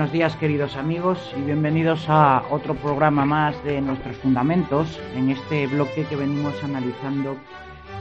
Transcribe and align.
Buenos 0.00 0.14
días 0.14 0.36
queridos 0.36 0.76
amigos 0.76 1.18
y 1.36 1.42
bienvenidos 1.42 2.06
a 2.08 2.42
otro 2.50 2.74
programa 2.74 3.26
más 3.26 3.62
de 3.64 3.82
Nuestros 3.82 4.16
Fundamentos 4.16 4.98
en 5.14 5.28
este 5.28 5.66
bloque 5.66 6.06
que 6.06 6.16
venimos 6.16 6.54
analizando 6.64 7.36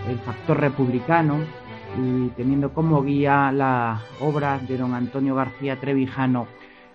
el 0.08 0.18
factor 0.20 0.62
republicano 0.62 1.40
y 2.02 2.30
teniendo 2.38 2.74
como 2.74 3.04
guía 3.04 3.52
la 3.52 4.00
obra 4.22 4.60
de 4.60 4.78
don 4.78 4.94
Antonio 4.94 5.36
García 5.36 5.78
Trevijano, 5.78 6.48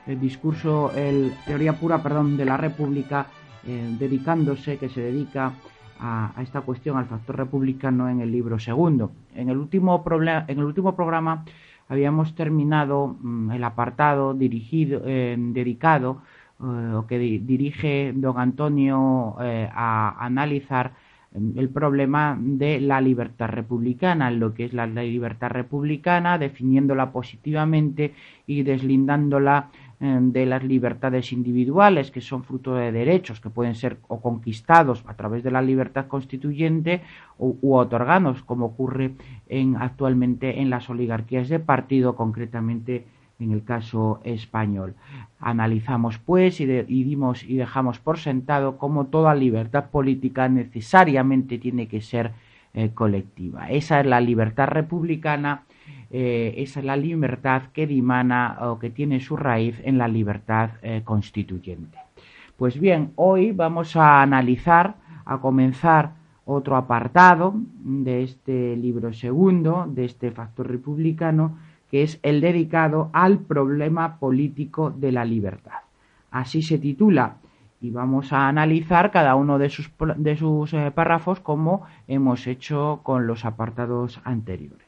el 0.07 0.19
discurso, 0.19 0.91
el 0.97 1.35
teoría 1.45 1.75
pura, 1.75 2.03
perdón, 2.03 2.39
de 2.39 2.47
la 2.47 2.57
República, 2.57 3.27
eh, 3.67 3.97
dedicándose, 3.99 4.79
que 4.79 4.89
se 4.89 5.03
dedica 5.03 5.53
a, 6.01 6.33
a, 6.35 6.43
esta 6.43 6.63
cuestión, 6.63 6.97
al 6.97 7.05
factor 7.05 7.37
republicano 7.37 8.09
en 8.09 8.23
el 8.23 8.33
libro 8.33 8.59
segundo. 8.59 9.13
En 9.35 9.51
el 9.51 9.59
último, 9.59 10.03
en 10.11 10.59
el 10.59 10.65
último 10.65 10.97
programa 10.97 11.45
habíamos 11.89 12.35
terminado 12.35 13.17
mmm, 13.21 13.51
el 13.53 13.65
apartado 13.65 14.35
dirigido, 14.35 15.03
eh, 15.05 15.37
dedicado 15.39 16.23
eh, 16.61 16.95
o 16.95 17.07
que 17.07 17.19
di 17.19 17.39
dirige 17.39 18.13
don 18.15 18.39
Antonio 18.39 19.37
eh, 19.41 19.69
a 19.73 20.17
analizar 20.25 20.93
el 21.35 21.69
problema 21.69 22.39
de 22.41 22.81
la 22.81 23.01
libertad 23.01 23.49
republicana, 23.49 24.31
lo 24.31 24.55
que 24.55 24.67
es 24.67 24.73
la, 24.73 24.87
libertad 24.87 25.51
republicana, 25.51 26.39
definiéndola 26.39 27.11
positivamente 27.11 28.15
y 28.47 28.63
deslindándola 28.63 29.71
de 30.05 30.47
las 30.47 30.63
libertades 30.63 31.33
individuales, 31.33 32.11
que 32.11 32.21
son 32.21 32.45
fruto 32.45 32.75
de 32.75 32.93
derechos 32.93 33.41
que 33.41 33.51
pueden 33.51 33.75
ser 33.75 33.99
o 34.09 34.21
conquistados 34.21 35.03
a 35.07 35.15
través 35.15 35.43
de 35.43 35.51
la 35.51 35.63
libertad 35.63 36.07
constituyente 36.07 37.03
u, 37.39 37.57
u 37.63 37.75
otorgados, 37.75 38.43
como 38.43 38.67
ocurre 38.67 39.13
en, 39.49 39.77
actualmente 39.77 40.61
en 40.61 40.71
las 40.71 40.91
oligarquías 40.91 41.49
de 41.49 41.59
partido, 41.59 42.17
concretamente 42.17 43.07
en 43.39 43.53
el 43.53 43.65
caso 43.65 44.21
español. 44.25 44.95
Analizamos 45.39 46.19
pues 46.19 46.61
y, 46.61 46.67
dimos 46.67 47.43
y 47.43 47.57
dejamos 47.57 47.99
por 47.99 48.19
sentado 48.19 48.79
cómo 48.79 49.07
toda 49.07 49.35
libertad 49.35 49.91
política 49.91 50.49
necesariamente 50.49 51.59
tiene 51.59 51.89
que 51.89 52.01
ser 52.01 52.33
eh, 52.73 52.91
colectiva. 52.95 53.71
Esa 53.71 54.01
es 54.01 54.07
la 54.07 54.21
libertad 54.21 54.69
republicana, 54.69 55.63
eh, 56.11 56.55
es 56.59 56.77
la 56.77 56.97
libertad 56.97 57.65
que 57.73 57.87
dimana 57.87 58.59
o 58.61 58.79
que 58.79 58.91
tiene 58.91 59.21
su 59.21 59.37
raíz 59.37 59.81
en 59.85 59.99
la 59.99 60.09
libertad 60.09 60.71
eh, 60.83 61.03
constituyente. 61.05 61.99
Pues 62.57 62.79
bien, 62.79 63.13
hoy 63.17 63.53
vamos 63.53 63.97
a 63.97 64.23
analizar, 64.23 64.95
a 65.25 65.39
comenzar 65.39 66.13
otro 66.45 66.77
apartado 66.77 67.55
de 67.57 68.23
este 68.23 68.77
libro 68.77 69.13
segundo, 69.13 69.87
de 69.89 70.05
este 70.05 70.31
factor 70.31 70.71
republicano, 70.71 71.59
que 71.91 72.03
es 72.03 72.19
el 72.23 72.41
dedicado 72.41 73.11
al 73.13 73.39
problema 73.39 74.19
político 74.19 74.91
de 74.91 75.13
la 75.13 75.25
libertad. 75.25 75.81
Así 76.31 76.63
se 76.63 76.79
titula 76.79 77.37
y 77.81 77.91
vamos 77.91 78.33
a 78.33 78.49
analizar 78.49 79.11
cada 79.11 79.35
uno 79.35 79.59
de 79.59 79.69
sus, 79.69 79.91
de 80.17 80.37
sus 80.37 80.73
eh, 80.73 80.91
párrafos 80.95 81.41
como 81.41 81.83
hemos 82.09 82.47
hecho 82.47 83.01
con 83.03 83.27
los 83.27 83.45
apartados 83.45 84.21
anteriores. 84.25 84.84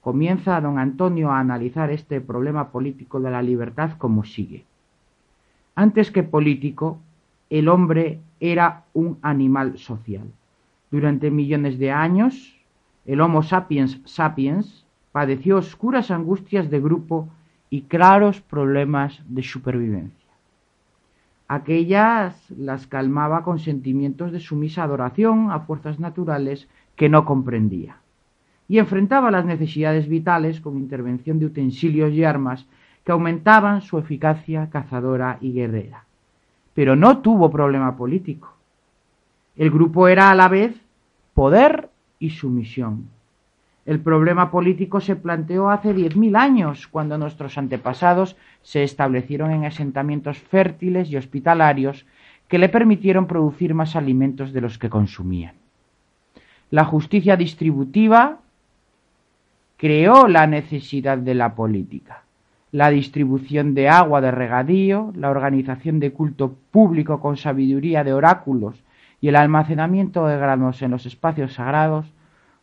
Comienza 0.00 0.60
don 0.60 0.78
Antonio 0.78 1.30
a 1.30 1.40
analizar 1.40 1.90
este 1.90 2.20
problema 2.20 2.70
político 2.70 3.20
de 3.20 3.30
la 3.30 3.42
libertad 3.42 3.92
como 3.98 4.24
sigue. 4.24 4.64
Antes 5.74 6.10
que 6.10 6.22
político, 6.22 6.98
el 7.50 7.68
hombre 7.68 8.20
era 8.40 8.84
un 8.94 9.18
animal 9.22 9.78
social. 9.78 10.30
Durante 10.90 11.30
millones 11.30 11.78
de 11.78 11.90
años, 11.90 12.56
el 13.06 13.20
Homo 13.20 13.42
sapiens 13.42 14.00
sapiens 14.04 14.84
padeció 15.12 15.56
oscuras 15.56 16.10
angustias 16.10 16.70
de 16.70 16.80
grupo 16.80 17.28
y 17.70 17.82
claros 17.82 18.40
problemas 18.40 19.20
de 19.28 19.42
supervivencia. 19.42 20.28
Aquellas 21.48 22.50
las 22.50 22.86
calmaba 22.86 23.42
con 23.42 23.58
sentimientos 23.58 24.32
de 24.32 24.40
sumisa 24.40 24.82
adoración 24.82 25.50
a 25.50 25.60
fuerzas 25.60 25.98
naturales 25.98 26.68
que 26.94 27.08
no 27.08 27.24
comprendía, 27.24 27.96
y 28.68 28.78
enfrentaba 28.78 29.30
las 29.30 29.44
necesidades 29.44 30.08
vitales 30.08 30.60
con 30.60 30.76
intervención 30.76 31.38
de 31.38 31.46
utensilios 31.46 32.12
y 32.12 32.24
armas 32.24 32.66
que 33.04 33.12
aumentaban 33.12 33.80
su 33.80 33.98
eficacia 33.98 34.68
cazadora 34.70 35.38
y 35.40 35.52
guerrera. 35.52 36.04
Pero 36.74 36.94
no 36.94 37.18
tuvo 37.18 37.50
problema 37.50 37.96
político. 37.96 38.54
El 39.56 39.70
grupo 39.70 40.06
era 40.06 40.30
a 40.30 40.34
la 40.34 40.48
vez 40.48 40.80
poder 41.34 41.88
y 42.18 42.30
sumisión 42.30 43.08
el 43.88 44.00
problema 44.00 44.50
político 44.50 45.00
se 45.00 45.16
planteó 45.16 45.70
hace 45.70 45.94
10.000 45.96 46.36
años, 46.36 46.88
cuando 46.88 47.16
nuestros 47.16 47.56
antepasados 47.56 48.36
se 48.60 48.82
establecieron 48.82 49.50
en 49.50 49.64
asentamientos 49.64 50.36
fértiles 50.36 51.10
y 51.10 51.16
hospitalarios 51.16 52.04
que 52.48 52.58
le 52.58 52.68
permitieron 52.68 53.26
producir 53.26 53.72
más 53.72 53.96
alimentos 53.96 54.52
de 54.52 54.60
los 54.60 54.76
que 54.76 54.90
consumían. 54.90 55.54
La 56.70 56.84
justicia 56.84 57.38
distributiva 57.38 58.40
creó 59.78 60.26
la 60.26 60.46
necesidad 60.46 61.16
de 61.16 61.34
la 61.34 61.54
política. 61.54 62.24
La 62.72 62.90
distribución 62.90 63.74
de 63.74 63.88
agua 63.88 64.20
de 64.20 64.32
regadío, 64.32 65.12
la 65.14 65.30
organización 65.30 66.00
de 66.00 66.12
culto 66.12 66.56
público 66.70 67.20
con 67.20 67.36
sabiduría 67.36 68.04
de 68.04 68.12
oráculos 68.12 68.82
y 69.20 69.28
el 69.28 69.36
almacenamiento 69.36 70.26
de 70.26 70.36
granos 70.36 70.82
en 70.82 70.90
los 70.90 71.06
espacios 71.06 71.54
sagrados 71.54 72.12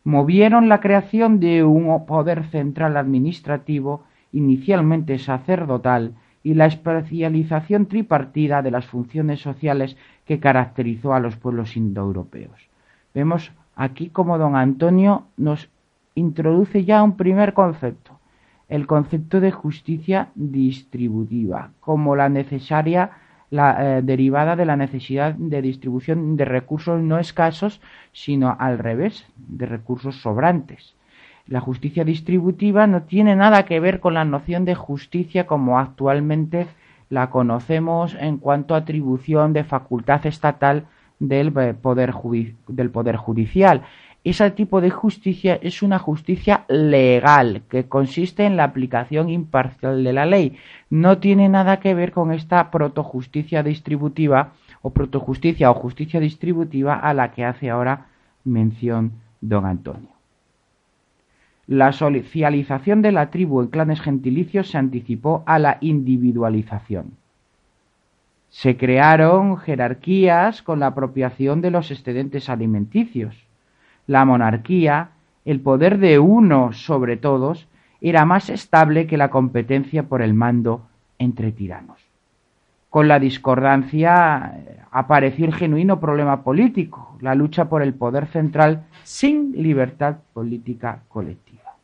movieron 0.04 0.68
la 0.68 0.80
creación 0.80 1.40
de 1.40 1.64
un 1.64 2.06
poder 2.06 2.44
central 2.44 2.96
administrativo 2.96 4.04
inicialmente 4.30 5.18
sacerdotal 5.18 6.12
y 6.44 6.54
la 6.54 6.66
especialización 6.66 7.86
tripartida 7.86 8.62
de 8.62 8.70
las 8.70 8.86
funciones 8.86 9.40
sociales 9.40 9.96
que 10.26 10.38
caracterizó 10.38 11.14
a 11.14 11.20
los 11.20 11.36
pueblos 11.36 11.76
indoeuropeos. 11.76 12.68
Vemos 13.14 13.52
aquí 13.74 14.10
como 14.10 14.38
don 14.38 14.54
Antonio 14.54 15.24
nos 15.36 15.70
introduce 16.16 16.84
ya 16.84 17.02
un 17.04 17.16
primer 17.16 17.52
concepto, 17.52 18.18
el 18.68 18.88
concepto 18.88 19.38
de 19.38 19.52
justicia 19.52 20.30
distributiva, 20.34 21.70
como 21.78 22.16
la 22.16 22.28
necesaria 22.28 23.12
la, 23.50 23.98
eh, 23.98 24.02
derivada 24.02 24.56
de 24.56 24.64
la 24.64 24.76
necesidad 24.76 25.34
de 25.34 25.62
distribución 25.62 26.36
de 26.36 26.44
recursos 26.44 27.00
no 27.00 27.18
escasos, 27.18 27.80
sino 28.12 28.56
al 28.58 28.78
revés, 28.78 29.24
de 29.36 29.66
recursos 29.66 30.20
sobrantes. 30.20 30.96
La 31.46 31.60
justicia 31.60 32.04
distributiva 32.04 32.88
no 32.88 33.02
tiene 33.02 33.36
nada 33.36 33.64
que 33.66 33.78
ver 33.78 34.00
con 34.00 34.14
la 34.14 34.24
noción 34.24 34.64
de 34.64 34.74
justicia 34.74 35.46
como 35.46 35.78
actualmente 35.78 36.66
la 37.08 37.30
conocemos 37.30 38.16
en 38.18 38.38
cuanto 38.38 38.74
a 38.74 38.78
atribución 38.78 39.52
de 39.52 39.62
facultad 39.62 40.26
estatal 40.26 40.86
del 41.20 41.56
eh, 41.56 41.74
poder, 41.74 42.12
del 42.66 42.90
poder 42.90 43.16
judicial. 43.16 43.82
Ese 44.26 44.50
tipo 44.50 44.80
de 44.80 44.90
justicia 44.90 45.56
es 45.62 45.82
una 45.82 46.00
justicia 46.00 46.64
legal 46.66 47.62
que 47.70 47.86
consiste 47.86 48.44
en 48.44 48.56
la 48.56 48.64
aplicación 48.64 49.30
imparcial 49.30 50.02
de 50.02 50.12
la 50.12 50.26
ley. 50.26 50.56
No 50.90 51.18
tiene 51.18 51.48
nada 51.48 51.78
que 51.78 51.94
ver 51.94 52.10
con 52.10 52.32
esta 52.32 52.72
protojusticia 52.72 53.62
distributiva 53.62 54.54
o 54.82 54.90
protojusticia 54.90 55.70
o 55.70 55.74
justicia 55.74 56.18
distributiva 56.18 56.96
a 56.96 57.14
la 57.14 57.30
que 57.30 57.44
hace 57.44 57.70
ahora 57.70 58.08
mención 58.42 59.12
don 59.40 59.64
Antonio. 59.64 60.10
La 61.68 61.92
socialización 61.92 63.02
de 63.02 63.12
la 63.12 63.30
tribu 63.30 63.60
en 63.60 63.68
clanes 63.68 64.00
gentilicios 64.00 64.70
se 64.70 64.78
anticipó 64.78 65.44
a 65.46 65.60
la 65.60 65.78
individualización. 65.80 67.12
Se 68.48 68.76
crearon 68.76 69.56
jerarquías 69.56 70.62
con 70.62 70.80
la 70.80 70.88
apropiación 70.88 71.60
de 71.60 71.70
los 71.70 71.92
excedentes 71.92 72.48
alimenticios. 72.48 73.45
La 74.06 74.24
monarquía, 74.24 75.10
el 75.44 75.60
poder 75.60 75.98
de 75.98 76.18
uno 76.18 76.72
sobre 76.72 77.16
todos, 77.16 77.66
era 78.00 78.24
más 78.24 78.50
estable 78.50 79.06
que 79.06 79.16
la 79.16 79.30
competencia 79.30 80.04
por 80.04 80.22
el 80.22 80.34
mando 80.34 80.86
entre 81.18 81.52
tiranos. 81.52 81.98
Con 82.90 83.08
la 83.08 83.18
discordancia 83.18 84.54
eh, 84.56 84.78
apareció 84.90 85.44
el 85.46 85.54
genuino 85.54 86.00
problema 86.00 86.42
político, 86.42 87.16
la 87.20 87.34
lucha 87.34 87.68
por 87.68 87.82
el 87.82 87.94
poder 87.94 88.26
central 88.26 88.84
sin 89.02 89.52
libertad 89.52 90.16
política 90.32 91.00
colectiva. 91.08 91.74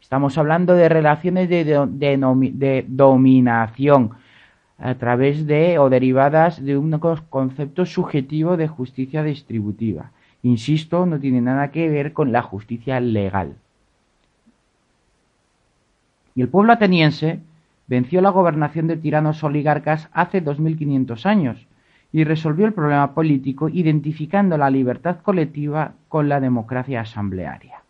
Estamos 0.00 0.38
hablando 0.38 0.74
de 0.74 0.88
relaciones 0.88 1.48
de, 1.48 1.64
de 1.64 2.84
dominación 2.88 4.12
a 4.78 4.94
través 4.94 5.46
de 5.46 5.78
o 5.78 5.90
derivadas 5.90 6.64
de 6.64 6.78
un 6.78 6.98
concepto 7.28 7.84
subjetivo 7.84 8.56
de 8.56 8.68
justicia 8.68 9.22
distributiva. 9.22 10.12
Insisto, 10.42 11.06
no 11.06 11.18
tiene 11.18 11.40
nada 11.40 11.70
que 11.70 11.88
ver 11.88 12.12
con 12.12 12.32
la 12.32 12.42
justicia 12.42 13.00
legal. 13.00 13.56
Y 16.34 16.42
el 16.42 16.48
pueblo 16.48 16.72
ateniense 16.72 17.40
venció 17.88 18.20
la 18.20 18.30
gobernación 18.30 18.86
de 18.86 18.96
tiranos 18.96 19.42
oligarcas 19.42 20.08
hace 20.12 20.40
2500 20.40 21.26
años 21.26 21.66
y 22.12 22.24
resolvió 22.24 22.66
el 22.66 22.72
problema 22.72 23.12
político 23.14 23.68
identificando 23.68 24.56
la 24.56 24.70
libertad 24.70 25.18
colectiva 25.22 25.94
con 26.08 26.28
la 26.28 26.40
democracia 26.40 27.00
asamblearia. 27.00 27.82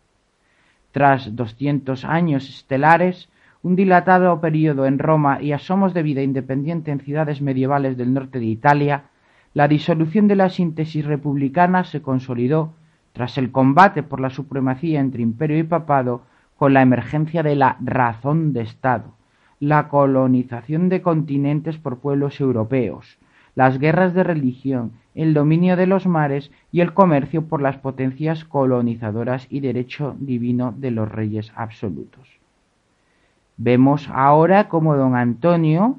Tras 0.93 1.37
200 1.37 2.05
años 2.05 2.49
estelares, 2.49 3.29
un 3.63 3.77
dilatado 3.77 4.41
periodo 4.41 4.87
en 4.87 4.99
Roma 4.99 5.43
y 5.43 5.53
asomos 5.53 5.93
de 5.95 6.03
vida 6.03 6.23
independiente 6.23 6.91
en 6.91 7.01
ciudades 7.01 7.43
medievales 7.43 7.97
del 7.97 8.15
norte 8.15 8.39
de 8.39 8.47
Italia, 8.47 9.05
la 9.55 9.69
disolución 9.69 10.29
de 10.29 10.37
la 10.37 10.51
síntesis 10.51 11.05
republicana 11.05 11.85
se 11.85 12.03
consolidó 12.03 12.73
tras 13.13 13.39
el 13.39 13.51
combate 13.51 14.03
por 14.03 14.21
la 14.21 14.31
supremacía 14.31 15.01
entre 15.01 15.23
imperio 15.23 15.59
y 15.59 15.65
papado 15.65 16.23
con 16.57 16.75
la 16.75 16.83
emergencia 16.83 17.43
de 17.43 17.57
la 17.57 17.77
razón 17.81 18.53
de 18.53 18.63
Estado, 18.63 19.15
la 19.61 19.89
colonización 19.89 20.89
de 20.89 21.03
continentes 21.03 21.79
por 21.79 21.99
pueblos 21.99 22.41
europeos, 22.41 23.19
las 23.55 23.79
guerras 23.79 24.15
de 24.15 24.23
religión, 24.23 24.93
el 25.15 25.35
dominio 25.35 25.77
de 25.77 25.87
los 25.87 26.07
mares 26.07 26.53
y 26.71 26.81
el 26.81 26.95
comercio 26.95 27.47
por 27.47 27.61
las 27.61 27.77
potencias 27.77 28.45
colonizadoras 28.45 29.47
y 29.51 29.61
derecho 29.61 30.15
divino 30.21 30.73
de 30.77 30.93
los 30.93 31.11
reyes 31.11 31.53
absolutos. 31.57 32.29
Vemos 33.57 34.09
ahora 34.13 34.69
cómo 34.69 34.95
don 34.95 35.17
Antonio 35.17 35.97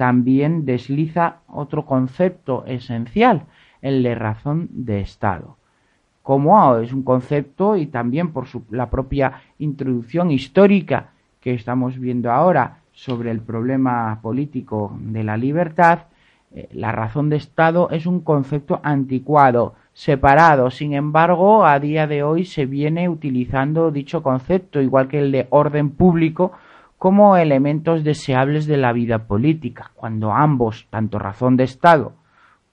también 0.00 0.64
desliza 0.64 1.40
otro 1.46 1.84
concepto 1.84 2.64
esencial, 2.64 3.42
el 3.82 4.02
de 4.02 4.14
razón 4.14 4.70
de 4.72 5.02
Estado. 5.02 5.58
Como 6.22 6.78
es 6.78 6.94
un 6.94 7.02
concepto 7.02 7.76
y 7.76 7.84
también 7.84 8.32
por 8.32 8.46
la 8.70 8.88
propia 8.88 9.42
introducción 9.58 10.30
histórica 10.30 11.10
que 11.38 11.52
estamos 11.52 11.98
viendo 11.98 12.32
ahora 12.32 12.78
sobre 12.92 13.30
el 13.30 13.40
problema 13.40 14.20
político 14.22 14.96
de 15.02 15.22
la 15.22 15.36
libertad, 15.36 16.04
eh, 16.54 16.70
la 16.72 16.92
razón 16.92 17.28
de 17.28 17.36
Estado 17.36 17.90
es 17.90 18.06
un 18.06 18.20
concepto 18.20 18.80
anticuado, 18.82 19.74
separado. 19.92 20.70
Sin 20.70 20.94
embargo, 20.94 21.66
a 21.66 21.78
día 21.78 22.06
de 22.06 22.22
hoy 22.22 22.46
se 22.46 22.64
viene 22.64 23.10
utilizando 23.10 23.90
dicho 23.90 24.22
concepto, 24.22 24.80
igual 24.80 25.08
que 25.08 25.18
el 25.18 25.30
de 25.30 25.46
orden 25.50 25.90
público, 25.90 26.52
como 27.00 27.38
elementos 27.38 28.04
deseables 28.04 28.66
de 28.66 28.76
la 28.76 28.92
vida 28.92 29.20
política, 29.20 29.90
cuando 29.94 30.32
ambos, 30.32 30.86
tanto 30.90 31.18
razón 31.18 31.56
de 31.56 31.64
Estado 31.64 32.12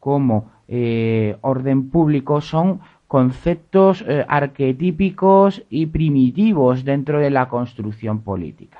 como 0.01 0.51
eh, 0.67 1.37
orden 1.39 1.89
público, 1.89 2.41
son 2.41 2.81
conceptos 3.07 4.03
eh, 4.05 4.25
arquetípicos 4.27 5.63
y 5.69 5.85
primitivos 5.85 6.83
dentro 6.83 7.21
de 7.21 7.29
la 7.29 7.47
construcción 7.47 8.19
política. 8.19 8.79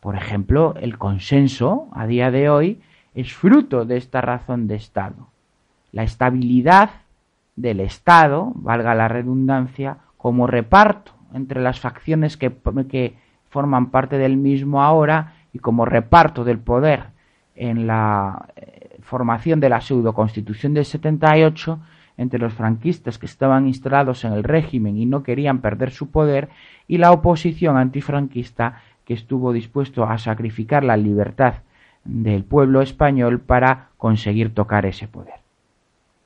Por 0.00 0.16
ejemplo, 0.16 0.74
el 0.80 0.96
consenso 0.96 1.88
a 1.92 2.06
día 2.06 2.30
de 2.30 2.48
hoy 2.48 2.80
es 3.14 3.34
fruto 3.34 3.84
de 3.84 3.98
esta 3.98 4.22
razón 4.22 4.66
de 4.66 4.76
Estado. 4.76 5.28
La 5.92 6.04
estabilidad 6.04 7.02
del 7.56 7.80
Estado, 7.80 8.52
valga 8.54 8.94
la 8.94 9.08
redundancia, 9.08 9.98
como 10.16 10.46
reparto 10.46 11.19
entre 11.34 11.60
las 11.60 11.80
facciones 11.80 12.36
que, 12.36 12.50
forman 13.48 13.90
parte 13.90 14.16
del 14.16 14.36
mismo 14.36 14.80
ahora 14.80 15.34
y 15.52 15.58
como 15.58 15.84
reparto 15.84 16.44
del 16.44 16.60
poder 16.60 17.06
en 17.56 17.88
la 17.88 18.46
eh, 18.54 18.98
formación 19.00 19.58
de 19.58 19.68
la 19.68 19.80
pseudo 19.80 20.14
constitución 20.14 20.72
del 20.72 20.84
78 20.84 21.80
entre 22.16 22.38
los 22.38 22.52
franquistas 22.52 23.18
que 23.18 23.26
estaban 23.26 23.66
instalados 23.66 24.24
en 24.24 24.34
el 24.34 24.44
régimen 24.44 24.96
y 24.98 25.06
no 25.06 25.24
querían 25.24 25.60
perder 25.60 25.90
su 25.90 26.10
poder 26.10 26.48
y 26.86 26.98
la 26.98 27.10
oposición 27.10 27.76
antifranquista 27.76 28.82
que 29.04 29.14
estuvo 29.14 29.52
dispuesto 29.52 30.04
a 30.04 30.18
sacrificar 30.18 30.84
la 30.84 30.96
libertad 30.96 31.54
del 32.04 32.44
pueblo 32.44 32.82
español 32.82 33.40
para 33.40 33.88
conseguir 33.96 34.54
tocar 34.54 34.86
ese 34.86 35.08
poder. 35.08 35.40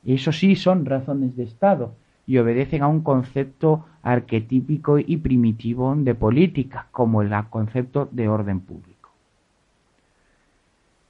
Y 0.05 0.15
eso 0.15 0.33
sí 0.33 0.57
son 0.57 0.85
razones 0.85 1.37
de 1.37 1.45
Estado, 1.45 1.95
y 2.27 2.39
obedecen 2.39 2.83
a 2.83 2.89
un 2.89 3.03
concepto 3.03 3.85
arquetípico 4.03 4.99
y 4.99 5.17
primitivo 5.19 5.95
de 5.97 6.15
política, 6.15 6.87
como 6.91 7.23
el 7.23 7.31
concepto 7.51 8.09
de 8.11 8.29
orden 8.29 8.61
público. 8.61 9.11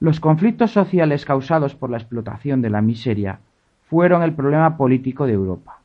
Los 0.00 0.20
conflictos 0.20 0.70
sociales 0.72 1.24
causados 1.24 1.74
por 1.74 1.90
la 1.90 1.96
explotación 1.96 2.60
de 2.62 2.70
la 2.70 2.82
miseria 2.82 3.40
fueron 3.88 4.22
el 4.22 4.34
problema 4.34 4.76
político 4.76 5.26
de 5.26 5.32
Europa. 5.32 5.80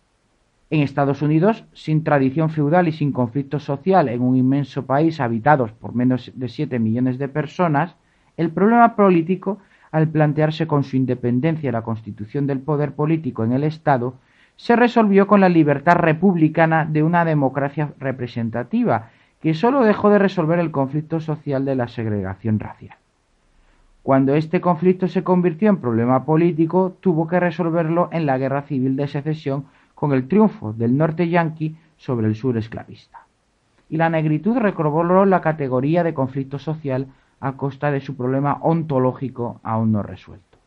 En 0.71 0.81
Estados 0.81 1.21
Unidos, 1.21 1.63
sin 1.73 2.03
tradición 2.03 2.49
feudal 2.49 2.87
y 2.87 2.91
sin 2.91 3.11
conflicto 3.11 3.59
social 3.59 4.07
en 4.07 4.21
un 4.21 4.35
inmenso 4.35 4.85
país 4.85 5.19
habitado 5.19 5.67
por 5.79 5.95
menos 5.95 6.31
de 6.35 6.47
7 6.47 6.77
millones 6.79 7.17
de 7.17 7.27
personas, 7.27 7.95
el 8.37 8.51
problema 8.51 8.95
político, 8.95 9.57
al 9.91 10.07
plantearse 10.09 10.67
con 10.67 10.83
su 10.83 10.95
independencia 10.95 11.71
la 11.71 11.81
constitución 11.81 12.45
del 12.45 12.59
poder 12.59 12.93
político 12.93 13.43
en 13.43 13.53
el 13.53 13.63
Estado, 13.63 14.15
se 14.59 14.75
resolvió 14.75 15.25
con 15.25 15.39
la 15.39 15.47
libertad 15.47 15.95
republicana 15.95 16.83
de 16.83 17.01
una 17.01 17.23
democracia 17.23 17.93
representativa, 17.97 19.09
que 19.41 19.53
sólo 19.53 19.85
dejó 19.85 20.09
de 20.09 20.19
resolver 20.19 20.59
el 20.59 20.69
conflicto 20.69 21.21
social 21.21 21.63
de 21.63 21.75
la 21.75 21.87
segregación 21.87 22.59
racial. 22.59 22.97
Cuando 24.03 24.35
este 24.35 24.59
conflicto 24.59 25.07
se 25.07 25.23
convirtió 25.23 25.69
en 25.69 25.77
problema 25.77 26.25
político, 26.25 26.93
tuvo 26.99 27.25
que 27.25 27.39
resolverlo 27.39 28.09
en 28.11 28.25
la 28.25 28.37
guerra 28.37 28.63
civil 28.63 28.97
de 28.97 29.07
secesión 29.07 29.63
con 29.95 30.11
el 30.11 30.27
triunfo 30.27 30.73
del 30.73 30.97
norte 30.97 31.29
yanqui 31.29 31.77
sobre 31.95 32.27
el 32.27 32.35
sur 32.35 32.57
esclavista. 32.57 33.19
Y 33.87 33.95
la 33.95 34.09
negritud 34.09 34.57
recobró 34.57 35.25
la 35.25 35.39
categoría 35.39 36.03
de 36.03 36.13
conflicto 36.13 36.59
social 36.59 37.07
a 37.39 37.53
costa 37.53 37.91
de 37.91 38.01
su 38.01 38.17
problema 38.17 38.57
ontológico 38.59 39.61
aún 39.63 39.93
no 39.93 40.03
resuelto. 40.03 40.57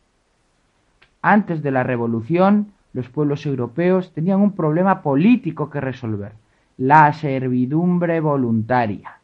Antes 1.20 1.62
de 1.62 1.70
la 1.72 1.82
revolución, 1.82 2.72
los 2.92 3.08
pueblos 3.08 3.46
europeos 3.46 4.12
tenían 4.12 4.40
un 4.40 4.52
problema 4.52 5.02
político 5.02 5.70
que 5.70 5.80
resolver, 5.80 6.32
la 6.76 7.12
servidumbre 7.12 8.20
voluntaria, 8.20 9.18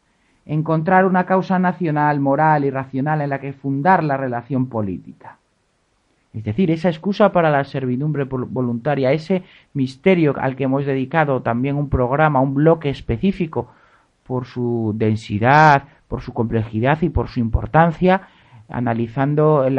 encontrar 0.45 1.05
una 1.05 1.25
causa 1.25 1.59
nacional, 1.59 2.19
moral 2.19 2.65
y 2.65 2.71
racional 2.71 3.21
en 3.21 3.29
la 3.29 3.39
que 3.39 3.53
fundar 3.53 4.03
la 4.03 4.17
relación 4.17 4.67
política. 4.67 5.37
Es 6.33 6.43
decir, 6.43 6.69
esa 6.69 6.89
excusa 6.89 7.31
para 7.31 7.49
la 7.49 7.63
servidumbre 7.63 8.25
voluntaria, 8.25 9.11
ese 9.11 9.43
misterio 9.73 10.35
al 10.39 10.55
que 10.55 10.65
hemos 10.65 10.85
dedicado 10.85 11.41
también 11.41 11.75
un 11.75 11.89
programa, 11.89 12.39
un 12.39 12.53
bloque 12.53 12.89
específico 12.89 13.71
por 14.25 14.45
su 14.45 14.93
densidad, 14.95 15.83
por 16.07 16.21
su 16.21 16.33
complejidad 16.33 17.01
y 17.01 17.09
por 17.09 17.29
su 17.29 17.39
importancia, 17.39 18.27
analizando 18.69 19.65
el 19.65 19.77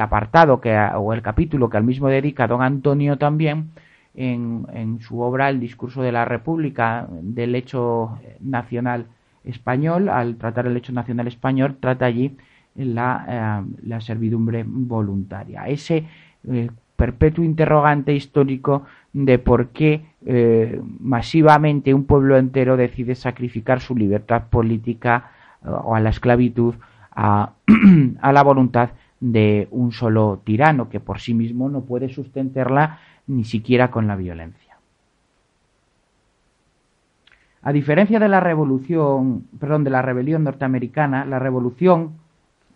apartado 0.00 0.60
que, 0.60 0.76
o 0.96 1.12
el 1.12 1.22
capítulo 1.22 1.68
que 1.68 1.76
al 1.76 1.84
mismo 1.84 2.08
dedica 2.08 2.46
don 2.46 2.62
Antonio 2.62 3.18
también 3.18 3.70
en, 4.14 4.66
en, 4.72 5.00
su 5.00 5.20
obra 5.20 5.48
El 5.48 5.60
discurso 5.60 6.02
de 6.02 6.12
la 6.12 6.24
República 6.24 7.06
del 7.10 7.54
hecho 7.54 8.18
nacional 8.40 9.06
español, 9.44 10.08
al 10.08 10.36
tratar 10.36 10.66
el 10.66 10.76
hecho 10.76 10.92
nacional 10.92 11.26
español, 11.26 11.76
trata 11.80 12.06
allí 12.06 12.36
la, 12.74 13.64
eh, 13.88 14.00
servidumbre 14.00 14.64
voluntaria. 14.66 15.66
Ese 15.68 16.04
eh, 16.48 16.70
perpetuo 16.96 17.44
interrogante 17.44 18.12
histórico 18.12 18.84
de 19.12 19.38
por 19.38 19.68
qué 19.68 20.04
eh, 20.26 20.80
masivamente 21.00 21.94
un 21.94 22.04
pueblo 22.04 22.36
entero 22.36 22.76
decide 22.76 23.14
sacrificar 23.14 23.80
su 23.80 23.96
libertad 23.96 24.44
política 24.50 25.30
o 25.64 25.94
a 25.94 26.00
la 26.00 26.10
esclavitud 26.10 26.74
a, 28.20 28.32
la 28.32 28.42
voluntad 28.42 28.90
de 29.18 29.66
un 29.72 29.90
solo 29.90 30.40
tirano 30.44 30.88
que 30.88 31.00
por 31.00 31.18
sí 31.18 31.34
mismo 31.34 31.68
no 31.68 31.80
puede 31.80 32.08
sustentarla 32.08 33.00
ni 33.26 33.44
siquiera 33.44 33.90
con 33.90 34.06
la 34.06 34.14
violencia. 34.14 34.76
A 37.62 37.72
diferencia 37.72 38.20
de 38.20 38.28
la 38.28 38.38
revolución, 38.38 39.48
perdón, 39.58 39.82
de 39.82 39.90
la 39.90 40.00
rebelión 40.00 40.44
norteamericana, 40.44 41.24
la 41.24 41.40
revolución, 41.40 42.12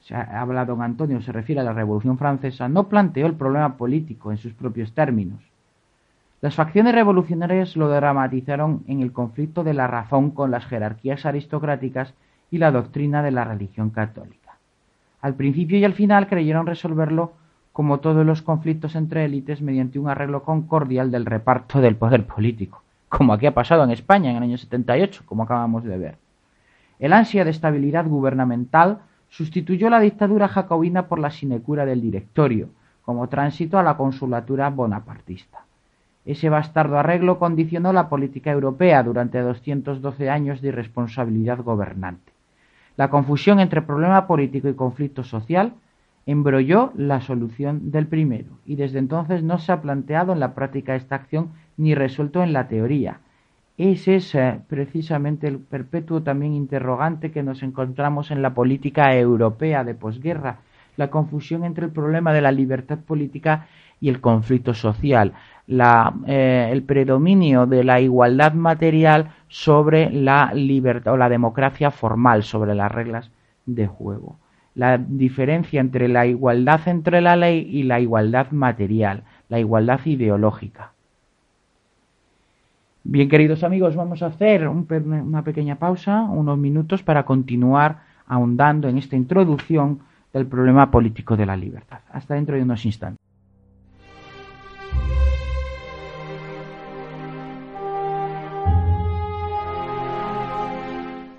se 0.01 0.17
habla 0.17 0.65
don 0.65 0.83
Antonio, 0.83 1.23
se 1.23 1.31
refiere 1.31 1.61
a 1.61 1.65
la 1.65 1.73
revolución 1.73 2.19
francesa, 2.19 2.69
no 2.69 2.89
planteó 2.89 3.27
el 3.27 3.35
problema 3.35 3.77
político 3.77 4.33
en 4.33 4.39
sus 4.39 4.53
propios 4.53 4.93
términos. 4.93 5.41
Las 6.41 6.57
facciones 6.57 6.97
revolucionarias 6.97 7.77
lo 7.77 7.89
dramatizaron 7.89 8.83
en 8.89 9.01
el 9.01 9.13
conflicto 9.13 9.63
de 9.63 9.75
la 9.75 9.87
razón 9.87 10.33
con 10.33 10.51
las 10.51 10.67
jerarquías 10.67 11.25
aristocráticas 11.25 12.13
y 12.53 12.59
la 12.59 12.71
doctrina 12.71 13.21
de 13.25 13.33
la 13.33 13.43
religión 13.43 13.91
católica. 13.91 14.57
Al 15.21 15.35
principio 15.35 15.79
y 15.79 15.85
al 15.85 15.95
final 15.95 16.29
creyeron 16.29 16.67
resolverlo 16.67 17.33
como 17.73 17.99
todos 17.99 18.25
los 18.25 18.43
conflictos 18.43 18.95
entre 18.95 19.25
élites 19.25 19.61
mediante 19.61 19.99
un 19.99 20.09
arreglo 20.09 20.45
concordial 20.45 21.11
del 21.11 21.27
reparto 21.27 21.81
del 21.81 21.97
poder 21.97 22.27
político 22.27 22.83
como 23.13 23.35
aquí 23.35 23.45
ha 23.45 23.53
pasado 23.53 23.85
en 23.85 23.91
España 23.91 24.31
en 24.31 24.39
el 24.39 24.43
año 24.43 24.57
78, 24.57 25.25
como 25.27 25.43
acabamos 25.43 25.85
de 25.85 25.99
ver. 25.99 26.17
El 26.99 27.13
ansia 27.13 27.45
de 27.45 27.51
estabilidad 27.51 28.07
gubernamental 28.07 29.01
sustituyó 29.29 29.91
la 29.91 30.01
dictadura 30.01 30.49
jacobina 30.49 31.09
por 31.09 31.19
la 31.19 31.31
sinecura 31.31 31.85
del 31.85 32.01
directorio, 32.01 32.71
como 33.03 33.29
tránsito 33.29 33.79
a 33.79 33.83
la 33.83 33.99
consulatura 33.99 34.71
bonapartista. 34.71 35.67
Ese 36.25 36.49
bastardo 36.49 36.99
arreglo 36.99 37.39
condicionó 37.39 37.93
la 37.93 38.09
política 38.09 38.51
europea 38.51 39.03
durante 39.03 39.41
212 39.41 40.31
años 40.31 40.63
de 40.63 40.69
irresponsabilidad 40.69 41.59
gobernante. 41.59 42.32
La 42.97 43.09
confusión 43.09 43.61
entre 43.61 43.83
problema 43.83 44.27
político 44.27 44.69
y 44.69 44.75
conflicto 44.75 45.25
social 45.25 45.75
embrolló 46.27 46.93
la 46.97 47.21
solución 47.21 47.91
del 47.91 48.07
primero, 48.07 48.59
y 48.65 48.77
desde 48.77 48.99
entonces 48.99 49.43
no 49.43 49.59
se 49.59 49.73
ha 49.73 49.83
planteado 49.83 50.33
en 50.33 50.41
la 50.41 50.55
práctica 50.55 50.95
esta 50.95 51.17
acción 51.17 51.51
ni 51.77 51.95
resuelto 51.95 52.43
en 52.43 52.53
la 52.53 52.69
teoría. 52.69 53.21
Es 53.79 54.07
ese 54.07 54.61
precisamente 54.69 55.49
el 55.49 55.59
perpetuo 55.59 56.23
también 56.23 56.53
interrogante 56.53 57.33
que 57.33 57.43
nos 57.43 57.63
encontramos 57.63 58.31
en 58.31 58.43
la 58.43 58.55
política 58.55 59.17
europea 59.17 59.83
de 59.83 59.95
posguerra, 59.95 60.59
la 60.97 61.09
confusión 61.11 61.65
entre 61.65 61.87
el 61.87 61.93
problema 61.93 62.33
de 62.33 62.43
la 62.43 62.53
libertad 62.53 62.99
política 62.99 63.67
y 64.03 64.11
el 64.11 64.21
conflicto 64.21 64.75
social, 64.75 65.33
eh, 65.67 66.69
el 66.71 66.83
predominio 66.83 67.65
de 67.65 67.85
la 67.85 68.01
igualdad 68.01 68.53
material 68.53 69.31
sobre 69.49 70.11
la 70.11 70.53
libertad 70.53 71.15
o 71.15 71.17
la 71.17 71.31
democracia 71.31 71.91
formal, 71.91 72.43
sobre 72.43 72.75
las 72.75 72.93
reglas 72.93 73.31
de 73.65 73.87
juego 73.87 74.37
la 74.75 74.99
diferencia 74.99 75.81
entre 75.81 76.09
la 76.09 76.27
igualdad 76.27 76.81
entre 76.87 77.21
la 77.21 77.37
ley 77.37 77.69
y 77.71 77.83
la 77.83 78.01
igualdad 78.01 78.51
material, 78.53 79.25
la 79.49 79.59
igualdad 79.59 80.01
ideológica. 80.05 80.93
Bien, 83.05 83.29
queridos 83.29 83.65
amigos, 83.65 83.97
vamos 83.97 84.23
a 84.23 84.27
hacer 84.27 84.69
una 84.69 85.43
pequeña 85.43 85.77
pausa, 85.77 86.23
unos 86.23 86.57
minutos, 86.57 87.03
para 87.03 87.25
continuar 87.25 88.05
ahondando 88.27 88.89
en 88.89 88.97
esta 88.97 89.17
introducción 89.17 90.01
del 90.33 90.47
problema 90.47 90.91
político 90.91 91.37
de 91.37 91.47
la 91.47 91.57
libertad. 91.57 92.01
Hasta 92.11 92.35
dentro 92.35 92.57
de 92.57 92.63
unos 92.63 92.87
instantes. 92.87 93.22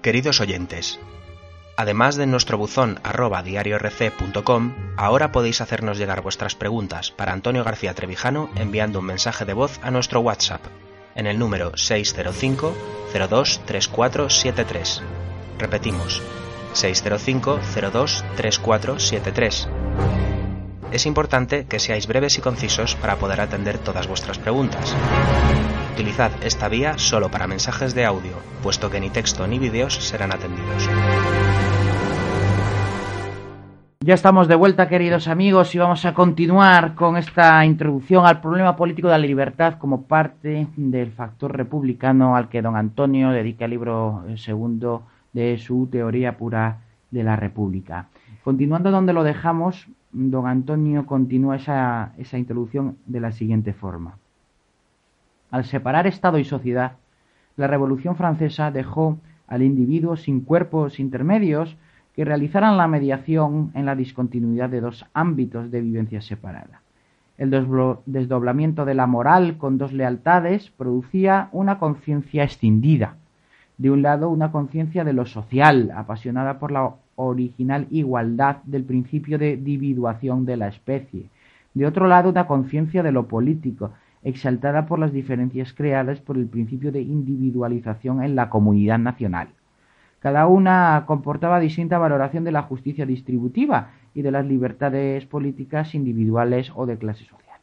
Queridos 0.03 0.41
oyentes, 0.41 0.99
Además 1.77 2.17
de 2.17 2.27
nuestro 2.27 2.57
buzón 2.57 2.99
arroba 3.03 3.41
diariorc.com, 3.41 4.73
ahora 4.97 5.31
podéis 5.31 5.61
hacernos 5.61 5.97
llegar 5.97 6.21
vuestras 6.21 6.55
preguntas 6.55 7.11
para 7.11 7.31
Antonio 7.31 7.63
García 7.63 7.93
Trevijano 7.93 8.49
enviando 8.55 8.99
un 8.99 9.05
mensaje 9.05 9.45
de 9.45 9.53
voz 9.53 9.79
a 9.81 9.91
nuestro 9.91 10.19
WhatsApp 10.19 10.61
en 11.15 11.25
el 11.25 11.39
número 11.39 11.77
605 11.77 12.75
02 13.13 13.61
3473. 13.65 15.01
Repetimos, 15.57 16.21
605 16.73 17.59
02 17.93 18.25
3473. 18.35 19.69
Es 20.91 21.05
importante 21.05 21.65
que 21.65 21.79
seáis 21.79 22.07
breves 22.07 22.37
y 22.37 22.41
concisos 22.41 22.95
para 22.95 23.15
poder 23.15 23.39
atender 23.39 23.77
todas 23.77 24.07
vuestras 24.07 24.37
preguntas. 24.37 24.93
Utilizad 25.93 26.31
esta 26.43 26.69
vía 26.69 26.97
solo 26.97 27.29
para 27.29 27.45
mensajes 27.45 27.93
de 27.93 28.03
audio, 28.03 28.33
puesto 28.63 28.89
que 28.89 28.99
ni 28.99 29.11
texto 29.11 29.45
ni 29.45 29.59
vídeos 29.59 29.93
serán 29.93 30.31
atendidos. 30.31 30.89
Ya 33.99 34.15
estamos 34.15 34.47
de 34.47 34.55
vuelta, 34.55 34.89
queridos 34.89 35.27
amigos, 35.27 35.75
y 35.75 35.77
vamos 35.77 36.03
a 36.05 36.15
continuar 36.15 36.95
con 36.95 37.15
esta 37.15 37.63
introducción 37.63 38.25
al 38.25 38.41
problema 38.41 38.75
político 38.75 39.07
de 39.07 39.19
la 39.19 39.27
libertad 39.27 39.75
como 39.77 40.01
parte 40.07 40.65
del 40.75 41.11
factor 41.11 41.55
republicano 41.55 42.35
al 42.35 42.49
que 42.49 42.63
don 42.63 42.75
Antonio 42.75 43.29
dedica 43.29 43.65
el 43.65 43.71
libro 43.71 44.25
segundo 44.37 45.03
de 45.31 45.59
su 45.59 45.87
teoría 45.91 46.37
pura 46.39 46.79
de 47.11 47.23
la 47.23 47.35
República. 47.35 48.07
Continuando 48.43 48.89
donde 48.89 49.13
lo 49.13 49.23
dejamos, 49.23 49.87
don 50.11 50.47
Antonio 50.47 51.05
continúa 51.05 51.57
esa, 51.57 52.13
esa 52.17 52.39
introducción 52.39 52.97
de 53.05 53.19
la 53.19 53.31
siguiente 53.31 53.73
forma. 53.73 54.17
Al 55.53 55.65
separar 55.65 56.07
Estado 56.07 56.39
y 56.39 56.45
sociedad, 56.45 56.93
la 57.57 57.67
Revolución 57.67 58.15
Francesa 58.15 58.71
dejó 58.71 59.19
al 59.45 59.61
individuo 59.61 60.15
sin 60.15 60.41
cuerpos 60.41 60.99
intermedios, 60.99 61.77
que 62.15 62.25
realizaran 62.25 62.75
la 62.75 62.87
mediación 62.87 63.69
en 63.75 63.85
la 63.85 63.95
discontinuidad 63.95 64.71
de 64.71 64.81
dos 64.81 65.05
ámbitos 65.13 65.69
de 65.69 65.81
vivencia 65.81 66.23
separada. 66.23 66.81
El 67.37 67.51
desdoblamiento 68.07 68.83
de 68.83 68.95
la 68.95 69.05
moral 69.05 69.59
con 69.59 69.77
dos 69.77 69.93
lealtades 69.93 70.71
producía 70.71 71.49
una 71.51 71.77
conciencia 71.77 72.43
extendida. 72.43 73.17
De 73.77 73.91
un 73.91 74.01
lado, 74.01 74.31
una 74.31 74.51
conciencia 74.51 75.03
de 75.03 75.13
lo 75.13 75.27
social, 75.27 75.91
apasionada 75.95 76.57
por 76.57 76.71
la 76.71 76.95
original 77.15 77.85
igualdad 77.91 78.57
del 78.63 78.85
principio 78.85 79.37
de 79.37 79.53
individuación 79.53 80.45
de 80.45 80.57
la 80.57 80.69
especie. 80.69 81.29
De 81.75 81.85
otro 81.85 82.07
lado, 82.07 82.31
una 82.31 82.47
conciencia 82.47 83.03
de 83.03 83.11
lo 83.11 83.27
político, 83.27 83.91
exaltada 84.23 84.85
por 84.85 84.99
las 84.99 85.11
diferencias 85.11 85.73
creadas 85.73 86.21
por 86.21 86.37
el 86.37 86.47
principio 86.47 86.91
de 86.91 87.01
individualización 87.01 88.23
en 88.23 88.35
la 88.35 88.49
comunidad 88.49 88.99
nacional. 88.99 89.49
Cada 90.19 90.47
una 90.47 91.03
comportaba 91.05 91.59
distinta 91.59 91.97
valoración 91.97 92.45
de 92.45 92.53
la 92.53 92.61
justicia 92.61 93.05
distributiva 93.05 93.89
y 94.13 94.21
de 94.21 94.31
las 94.31 94.45
libertades 94.45 95.25
políticas 95.25 95.93
individuales 95.95 96.71
o 96.75 96.85
de 96.85 96.97
clase 96.97 97.25
social. 97.25 97.59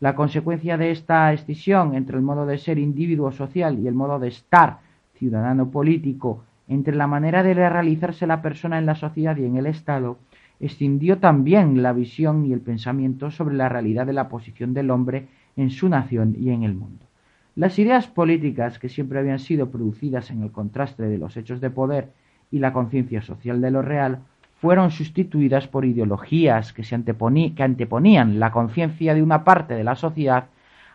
La 0.00 0.14
consecuencia 0.14 0.78
de 0.78 0.90
esta 0.90 1.32
escisión 1.32 1.94
entre 1.94 2.16
el 2.16 2.22
modo 2.22 2.46
de 2.46 2.58
ser 2.58 2.78
individuo 2.78 3.30
social 3.32 3.78
y 3.78 3.86
el 3.86 3.94
modo 3.94 4.18
de 4.18 4.28
estar 4.28 4.78
ciudadano 5.18 5.70
político, 5.70 6.44
entre 6.68 6.94
la 6.94 7.06
manera 7.06 7.42
de 7.42 7.54
realizarse 7.54 8.26
la 8.26 8.42
persona 8.42 8.78
en 8.78 8.86
la 8.86 8.94
sociedad 8.94 9.36
y 9.36 9.44
en 9.44 9.56
el 9.56 9.66
Estado, 9.66 10.18
extendió 10.60 11.18
también 11.18 11.82
la 11.82 11.92
visión 11.92 12.46
y 12.46 12.52
el 12.52 12.60
pensamiento 12.60 13.30
sobre 13.30 13.54
la 13.54 13.68
realidad 13.68 14.06
de 14.06 14.12
la 14.12 14.28
posición 14.28 14.74
del 14.74 14.90
hombre 14.90 15.28
en 15.56 15.70
su 15.70 15.88
nación 15.88 16.36
y 16.38 16.50
en 16.50 16.62
el 16.62 16.74
mundo. 16.74 17.06
Las 17.54 17.78
ideas 17.78 18.06
políticas 18.06 18.78
que 18.78 18.88
siempre 18.88 19.18
habían 19.18 19.38
sido 19.38 19.70
producidas 19.70 20.30
en 20.30 20.42
el 20.42 20.52
contraste 20.52 21.04
de 21.04 21.18
los 21.18 21.36
hechos 21.36 21.60
de 21.60 21.70
poder 21.70 22.12
y 22.50 22.58
la 22.58 22.72
conciencia 22.72 23.22
social 23.22 23.60
de 23.60 23.70
lo 23.70 23.82
real 23.82 24.20
fueron 24.60 24.90
sustituidas 24.90 25.66
por 25.66 25.84
ideologías 25.84 26.72
que, 26.72 26.84
se 26.84 26.94
anteponían 26.94 28.40
la 28.40 28.52
conciencia 28.52 29.14
de 29.14 29.22
una 29.22 29.44
parte 29.44 29.74
de 29.74 29.84
la 29.84 29.96
sociedad 29.96 30.46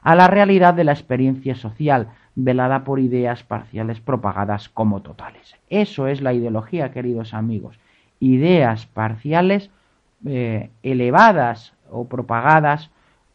a 0.01 0.15
la 0.15 0.27
realidad 0.27 0.73
de 0.73 0.83
la 0.83 0.93
experiencia 0.93 1.55
social, 1.55 2.09
velada 2.35 2.83
por 2.83 2.99
ideas 2.99 3.43
parciales 3.43 3.99
propagadas 3.99 4.69
como 4.69 5.01
totales. 5.01 5.55
Eso 5.69 6.07
es 6.07 6.21
la 6.21 6.33
ideología, 6.33 6.91
queridos 6.91 7.33
amigos. 7.33 7.79
Ideas 8.19 8.87
parciales 8.87 9.69
eh, 10.25 10.69
elevadas 10.81 11.73
o 11.89 12.07
propagadas 12.07 12.89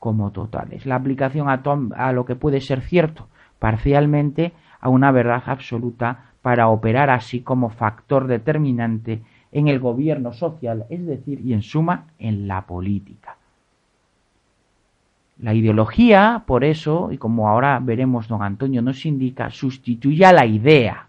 como 0.07 0.31
totales. 0.31 0.87
La 0.87 0.95
aplicación 0.95 1.49
a, 1.49 1.61
a 1.97 2.13
lo 2.13 2.25
que 2.25 2.37
puede 2.37 2.61
ser 2.61 2.81
cierto 2.83 3.27
parcialmente 3.59 4.53
a 4.81 4.89
una 4.89 5.11
verdad 5.11 5.43
absoluta 5.47 6.27
para 6.43 6.69
operar 6.69 7.11
así 7.11 7.41
como 7.41 7.71
factor 7.71 8.29
determinante 8.29 9.23
en 9.51 9.67
el 9.67 9.81
gobierno 9.81 10.33
social, 10.33 10.85
es 10.91 11.05
decir, 11.05 11.41
y 11.41 11.55
en 11.55 11.63
suma, 11.63 12.05
en 12.21 12.47
la 12.47 12.67
política. 12.67 13.37
La 15.41 15.55
ideología, 15.55 16.45
por 16.47 16.63
eso, 16.63 17.11
y 17.11 17.19
como 17.19 17.49
ahora 17.49 17.81
veremos 17.83 18.29
don 18.29 18.45
Antonio 18.45 18.83
nos 18.83 19.05
indica, 19.07 19.51
sustituye 19.51 20.25
a 20.25 20.33
la 20.33 20.47
idea. 20.47 21.09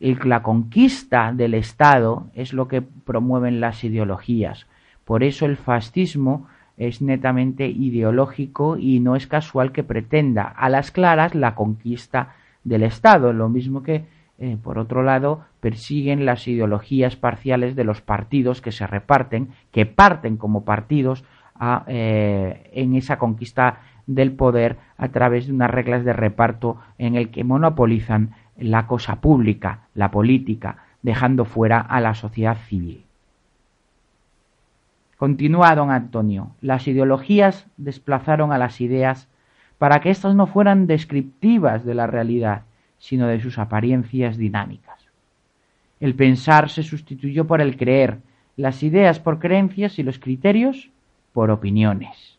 La 0.00 0.42
conquista 0.42 1.32
del 1.32 1.54
Estado 1.54 2.26
es 2.34 2.52
lo 2.52 2.66
que 2.66 2.82
promueven 2.82 3.60
las 3.60 3.84
ideologías. 3.84 4.66
Por 5.04 5.22
eso 5.22 5.46
el 5.46 5.56
fascismo 5.56 6.48
es 6.80 7.02
netamente 7.02 7.68
ideológico 7.68 8.78
y 8.78 9.00
no 9.00 9.14
es 9.14 9.26
casual 9.26 9.70
que 9.70 9.84
pretenda 9.84 10.44
a 10.44 10.70
las 10.70 10.90
claras 10.90 11.34
la 11.34 11.54
conquista 11.54 12.34
del 12.64 12.84
Estado, 12.84 13.34
lo 13.34 13.50
mismo 13.50 13.82
que, 13.82 14.06
eh, 14.38 14.56
por 14.62 14.78
otro 14.78 15.02
lado, 15.02 15.44
persiguen 15.60 16.24
las 16.24 16.48
ideologías 16.48 17.16
parciales 17.16 17.76
de 17.76 17.84
los 17.84 18.00
partidos 18.00 18.62
que 18.62 18.72
se 18.72 18.86
reparten, 18.86 19.50
que 19.70 19.84
parten 19.84 20.38
como 20.38 20.64
partidos 20.64 21.22
a, 21.54 21.84
eh, 21.86 22.70
en 22.72 22.94
esa 22.94 23.18
conquista 23.18 23.80
del 24.06 24.32
poder 24.32 24.78
a 24.96 25.08
través 25.08 25.46
de 25.46 25.52
unas 25.52 25.70
reglas 25.70 26.02
de 26.02 26.14
reparto 26.14 26.78
en 26.96 27.14
el 27.14 27.28
que 27.28 27.44
monopolizan 27.44 28.30
la 28.56 28.86
cosa 28.86 29.20
pública, 29.20 29.80
la 29.94 30.10
política, 30.10 30.78
dejando 31.02 31.44
fuera 31.44 31.78
a 31.78 32.00
la 32.00 32.14
sociedad 32.14 32.56
civil. 32.56 33.04
Continúa 35.20 35.74
don 35.74 35.90
Antonio. 35.90 36.52
Las 36.62 36.88
ideologías 36.88 37.66
desplazaron 37.76 38.52
a 38.52 38.58
las 38.58 38.80
ideas 38.80 39.28
para 39.76 40.00
que 40.00 40.08
éstas 40.08 40.34
no 40.34 40.46
fueran 40.46 40.86
descriptivas 40.86 41.84
de 41.84 41.92
la 41.92 42.06
realidad, 42.06 42.62
sino 42.98 43.26
de 43.26 43.38
sus 43.38 43.58
apariencias 43.58 44.38
dinámicas. 44.38 44.98
El 46.00 46.14
pensar 46.14 46.70
se 46.70 46.82
sustituyó 46.82 47.46
por 47.46 47.60
el 47.60 47.76
creer, 47.76 48.20
las 48.56 48.82
ideas 48.82 49.20
por 49.20 49.40
creencias 49.40 49.98
y 49.98 50.04
los 50.04 50.18
criterios 50.18 50.88
por 51.34 51.50
opiniones. 51.50 52.38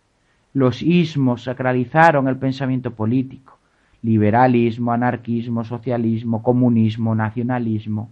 Los 0.51 0.81
ismos 0.81 1.43
sacralizaron 1.43 2.27
el 2.27 2.37
pensamiento 2.37 2.95
político, 2.95 3.59
liberalismo, 4.01 4.91
anarquismo, 4.91 5.63
socialismo, 5.65 6.41
comunismo, 6.41 7.13
nacionalismo. 7.13 8.09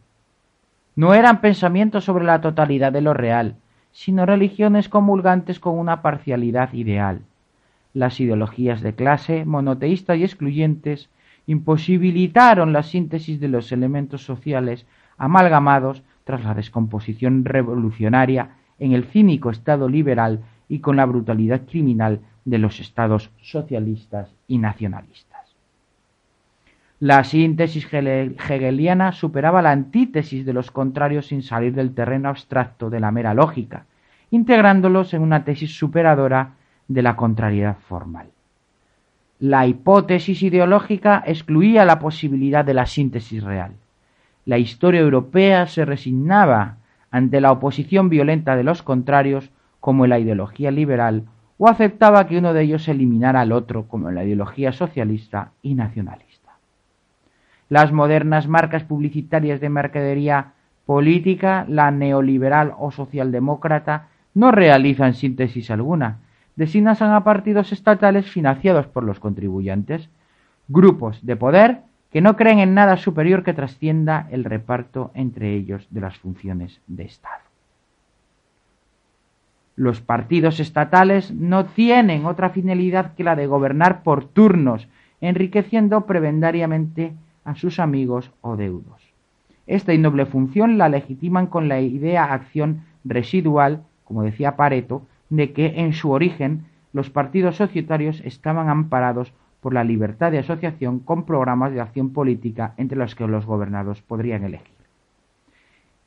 No 0.96 1.16
eran 1.16 1.42
pensamientos 1.42 2.04
sobre 2.04 2.24
la 2.24 2.40
totalidad 2.40 2.92
de 2.92 3.02
lo 3.02 3.16
real, 3.16 3.56
sino 3.92 4.26
religiones 4.26 4.90
comulgantes 4.90 5.60
con 5.60 5.78
una 5.78 6.02
parcialidad 6.02 6.74
ideal. 6.74 7.22
Las 7.94 8.20
ideologías 8.20 8.82
de 8.82 8.94
clase, 8.94 9.46
monoteístas 9.46 10.18
y 10.18 10.24
excluyentes, 10.24 11.10
imposibilitaron 11.48 12.74
la 12.74 12.84
síntesis 12.84 13.40
de 13.40 13.48
los 13.48 13.72
elementos 13.72 14.24
sociales 14.24 14.86
amalgamados 15.18 16.04
tras 16.24 16.44
la 16.44 16.54
descomposición 16.54 17.44
revolucionaria 17.46 18.52
en 18.78 18.94
el 18.94 19.06
cínico 19.06 19.50
Estado 19.50 19.90
liberal 19.90 20.42
y 20.68 20.80
con 20.80 20.96
la 20.96 21.06
brutalidad 21.06 21.62
criminal 21.68 22.22
de 22.46 22.60
los 22.60 22.80
estados 22.80 23.32
socialistas 23.42 24.34
y 24.48 24.60
nacionalistas. 24.60 25.29
La 27.02 27.24
síntesis 27.24 27.88
hegeliana 27.94 29.14
superaba 29.14 29.62
la 29.62 29.72
antítesis 29.72 30.46
de 30.46 30.52
los 30.52 30.70
contrarios 30.70 31.28
sin 31.28 31.44
salir 31.44 31.74
del 31.74 31.94
terreno 31.94 32.28
abstracto 32.28 32.90
de 32.90 33.00
la 33.00 33.10
mera 33.10 33.34
lógica, 33.34 33.86
integrándolos 34.32 35.14
en 35.14 35.22
una 35.22 35.46
tesis 35.46 35.78
superadora 35.78 36.56
de 36.90 37.02
la 37.02 37.16
contrariedad 37.16 37.78
formal. 37.88 38.28
La 39.40 39.66
hipótesis 39.66 40.44
ideológica 40.44 41.24
excluía 41.26 41.86
la 41.86 42.00
posibilidad 42.00 42.66
de 42.66 42.74
la 42.74 42.86
síntesis 42.86 43.42
real. 43.42 43.72
La 44.44 44.58
historia 44.58 45.00
europea 45.00 45.68
se 45.68 45.86
resignaba 45.86 46.80
ante 47.12 47.40
la 47.40 47.54
oposición 47.54 48.10
violenta 48.10 48.58
de 48.58 48.66
los 48.66 48.84
contrarios 48.84 49.52
como 49.80 50.04
en 50.04 50.10
la 50.10 50.20
ideología 50.20 50.70
liberal 50.70 51.24
o 51.58 51.70
aceptaba 51.70 52.28
que 52.28 52.38
uno 52.38 52.54
de 52.54 52.64
ellos 52.64 52.90
eliminara 52.90 53.40
al 53.40 53.54
otro 53.54 53.88
como 53.88 54.10
en 54.10 54.16
la 54.16 54.26
ideología 54.26 54.74
socialista 54.74 55.52
y 55.62 55.76
nacionalista. 55.76 56.29
Las 57.70 57.92
modernas 57.92 58.48
marcas 58.48 58.84
publicitarias 58.84 59.62
de 59.62 59.70
mercadería 59.70 60.54
política, 60.86 61.66
la 61.68 61.92
neoliberal 61.92 62.74
o 62.80 62.92
socialdemócrata, 62.92 64.08
no 64.34 64.52
realizan 64.52 65.14
síntesis 65.14 65.70
alguna, 65.70 66.18
designan 66.56 66.98
a 67.00 67.24
partidos 67.24 67.72
estatales 67.72 68.30
financiados 68.30 68.88
por 68.88 69.04
los 69.04 69.20
contribuyentes, 69.20 70.10
grupos 70.68 71.24
de 71.26 71.36
poder 71.36 71.82
que 72.12 72.22
no 72.22 72.36
creen 72.36 72.60
en 72.60 72.74
nada 72.74 72.98
superior 72.98 73.44
que 73.44 73.54
trascienda 73.54 74.28
el 74.32 74.44
reparto 74.44 75.12
entre 75.14 75.54
ellos 75.54 75.88
de 75.92 76.02
las 76.02 76.18
funciones 76.18 76.82
de 76.88 77.04
Estado. 77.04 77.44
Los 79.76 80.02
partidos 80.02 80.60
estatales 80.60 81.32
no 81.32 81.66
tienen 81.66 82.26
otra 82.26 82.50
finalidad 82.50 83.14
que 83.14 83.24
la 83.24 83.36
de 83.36 83.48
gobernar 83.48 84.02
por 84.02 84.26
turnos, 84.26 84.88
enriqueciendo 85.22 86.06
prebendariamente 86.06 87.14
a 87.50 87.56
sus 87.56 87.80
amigos 87.80 88.32
o 88.42 88.56
deudos. 88.56 89.02
Esta 89.66 89.92
innoble 89.92 90.28
función 90.28 90.78
la 90.78 90.88
legitiman 90.88 91.48
con 91.48 91.68
la 91.68 91.82
idea 91.82 92.32
acción 92.32 92.84
residual, 93.04 93.84
como 94.04 94.22
decía 94.22 94.56
Pareto, 94.56 95.08
de 95.30 95.52
que 95.52 95.82
en 95.82 95.94
su 95.94 96.12
origen 96.12 96.66
los 96.94 97.10
partidos 97.10 97.56
societarios 97.56 98.22
estaban 98.24 98.70
amparados 98.70 99.34
por 99.62 99.74
la 99.74 99.84
libertad 99.84 100.32
de 100.32 100.38
asociación 100.40 101.00
con 101.00 101.26
programas 101.26 101.74
de 101.74 101.82
acción 101.82 102.12
política 102.12 102.76
entre 102.78 103.00
los 103.00 103.16
que 103.16 103.28
los 103.28 103.48
gobernados 103.48 104.04
podrían 104.04 104.44
elegir. 104.44 104.78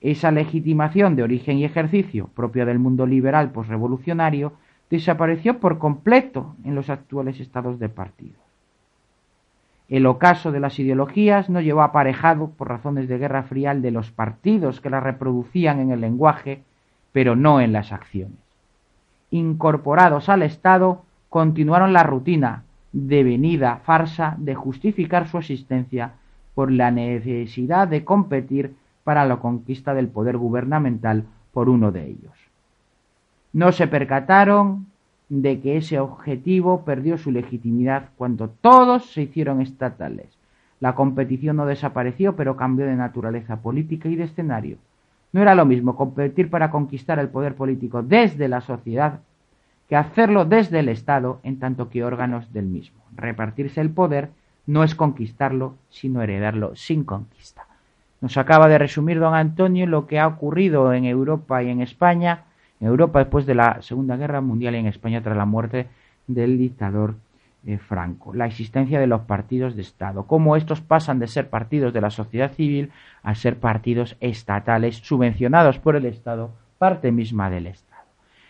Esa 0.01 0.31
legitimación 0.31 1.17
de 1.17 1.25
origen 1.25 1.59
y 1.59 1.65
ejercicio 1.65 2.29
propia 2.35 2.65
del 2.65 2.79
mundo 2.79 3.05
liberal 3.05 3.51
posrevolucionario 3.51 4.53
desapareció 4.91 5.59
por 5.59 5.79
completo 5.79 6.55
en 6.65 6.77
los 6.77 6.89
actuales 6.89 7.41
estados 7.41 7.81
de 7.81 7.89
partido. 7.89 8.42
El 9.93 10.07
ocaso 10.07 10.53
de 10.53 10.59
las 10.59 10.79
ideologías 10.79 11.51
no 11.51 11.61
llevó 11.61 11.83
aparejado, 11.83 12.49
por 12.49 12.71
razones 12.71 13.09
de 13.09 13.19
guerra 13.19 13.43
fría, 13.43 13.75
de 13.75 13.91
los 13.91 14.11
partidos 14.11 14.81
que 14.81 14.89
las 14.89 15.03
reproducían 15.03 15.81
en 15.81 15.91
el 15.91 16.01
lenguaje, 16.01 16.63
pero 17.13 17.37
no 17.37 17.61
en 17.61 17.75
las 17.75 17.93
acciones. 17.93 18.39
Incorporados 19.31 20.31
al 20.31 20.45
Estado, 20.45 21.03
continuaron 21.29 21.93
la 21.93 22.05
rutina, 22.05 22.63
devenida 22.93 23.83
farsa 23.85 24.35
de 24.39 24.55
justificar 24.55 25.29
su 25.29 25.37
existencia 25.37 26.13
por 26.55 26.73
la 26.73 26.91
necesidad 26.91 27.87
de 27.87 28.03
competir 28.03 28.75
para 29.05 29.27
la 29.27 29.37
conquista 29.37 29.93
del 29.93 30.09
poder 30.09 30.39
gubernamental 30.39 31.27
por 31.53 31.69
uno 31.69 31.93
de 31.93 32.07
ellos. 32.07 32.33
No 33.53 33.73
se 33.73 33.89
percataron 33.89 34.87
de 35.41 35.61
que 35.61 35.79
ese 35.79 35.99
objetivo 35.99 36.85
perdió 36.85 37.17
su 37.17 37.31
legitimidad 37.31 38.11
cuando 38.19 38.51
todos 38.51 39.07
se 39.13 39.23
hicieron 39.23 39.63
estatales. 39.63 40.27
La 40.79 40.95
competición 40.95 41.57
no 41.57 41.65
desapareció, 41.65 42.37
pero 42.37 42.55
cambió 42.55 42.85
de 42.85 42.97
naturaleza 42.97 43.57
política 43.57 44.11
y 44.11 44.17
de 44.17 44.25
escenario. 44.25 44.77
No 45.33 45.41
era 45.41 45.55
lo 45.55 45.65
mismo 45.65 45.97
competir 45.97 46.51
para 46.51 46.71
conquistar 46.71 47.19
el 47.19 47.31
poder 47.31 47.55
político 47.55 48.03
desde 48.03 48.47
la 48.47 48.61
sociedad 48.61 49.21
que 49.89 49.97
hacerlo 49.97 50.45
desde 50.45 50.81
el 50.81 50.91
Estado 50.91 51.41
en 51.45 51.59
tanto 51.59 51.89
que 51.89 52.05
órganos 52.05 52.53
del 52.53 52.67
mismo. 52.67 53.01
Repartirse 53.17 53.81
el 53.81 53.89
poder 53.89 54.29
no 54.67 54.85
es 54.85 54.95
conquistarlo, 54.95 55.77
sino 55.89 56.21
heredarlo 56.21 56.77
sin 56.77 57.05
conquista. 57.05 57.67
Nos 58.21 58.37
acaba 58.37 58.69
de 58.69 58.77
resumir 58.77 59.19
don 59.19 59.35
Antonio 59.35 59.87
lo 59.87 60.07
que 60.07 60.21
ha 60.21 60.27
ocurrido 60.27 60.93
en 60.93 61.07
Europa 61.07 61.63
y 61.63 61.71
en 61.71 61.81
España, 61.81 62.45
en 62.83 62.89
Europa 62.89 63.21
después 63.21 63.47
de 63.47 63.55
la 63.55 63.81
Segunda 63.81 64.17
Guerra 64.17 64.41
Mundial 64.41 64.75
y 64.75 64.79
en 64.79 64.87
España 64.89 65.23
tras 65.23 65.37
la 65.37 65.47
muerte 65.47 65.87
del 66.27 66.59
dictador 66.59 67.15
eh, 67.65 67.79
Franco, 67.79 68.35
la 68.35 68.47
existencia 68.47 68.99
de 68.99 69.07
los 69.07 69.21
partidos 69.21 69.77
de 69.77 69.83
Estado, 69.83 70.27
cómo 70.27 70.57
estos 70.57 70.81
pasan 70.81 71.21
de 71.21 71.29
ser 71.29 71.49
partidos 71.49 71.93
de 71.93 72.01
la 72.01 72.11
sociedad 72.11 72.51
civil 72.51 72.91
a 73.23 73.37
ser 73.37 73.61
partidos 73.61 74.17
estatales 74.19 74.97
subvencionados 74.97 75.79
por 75.79 75.95
el 75.95 76.07
Estado, 76.07 76.51
parte 76.79 77.13
misma 77.13 77.51
del 77.51 77.69
Estado. 77.69 78.03